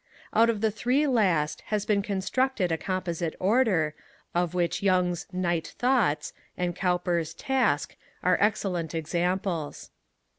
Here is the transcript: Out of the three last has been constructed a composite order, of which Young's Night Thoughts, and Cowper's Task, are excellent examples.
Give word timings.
Out 0.33 0.49
of 0.49 0.61
the 0.61 0.71
three 0.71 1.05
last 1.05 1.61
has 1.67 1.85
been 1.85 2.01
constructed 2.01 2.71
a 2.71 2.75
composite 2.79 3.35
order, 3.39 3.93
of 4.33 4.55
which 4.55 4.81
Young's 4.81 5.27
Night 5.31 5.75
Thoughts, 5.77 6.33
and 6.57 6.75
Cowper's 6.75 7.35
Task, 7.35 7.95
are 8.23 8.39
excellent 8.41 8.95
examples. 8.95 9.91